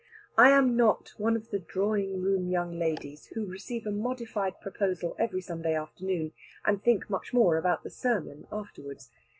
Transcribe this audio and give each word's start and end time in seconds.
I 0.35 0.49
am 0.49 0.75
not 0.75 1.09
one 1.19 1.35
of 1.35 1.51
the 1.51 1.59
drawing 1.59 2.23
room 2.23 2.49
young 2.49 2.79
ladies, 2.79 3.27
who 3.35 3.45
receive 3.45 3.85
a 3.85 3.91
modified 3.91 4.59
proposal 4.59 5.15
every 5.19 5.41
Sunday 5.41 5.75
afternoon, 5.75 6.33
and 6.65 6.81
think 6.81 7.07
much 7.07 7.33
more 7.33 7.55
about 7.55 7.83
the 7.83 7.91
sermon 7.91 8.47
afterwards. 8.51 9.11